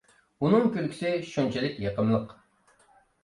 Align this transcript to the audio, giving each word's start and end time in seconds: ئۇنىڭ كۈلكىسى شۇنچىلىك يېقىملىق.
ئۇنىڭ 0.45 0.63
كۈلكىسى 0.77 1.11
شۇنچىلىك 1.33 1.77
يېقىملىق. 1.83 2.31